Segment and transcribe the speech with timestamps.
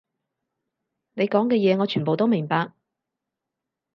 [1.13, 2.73] 你講嘅嘢，我全部都明白